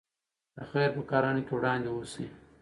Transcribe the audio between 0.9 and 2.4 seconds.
په کارونو کې وړاندې اوسئ.